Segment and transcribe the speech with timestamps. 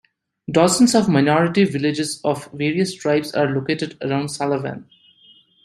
[0.49, 4.85] Dozens of minority villages of various tribes are located around Salavan.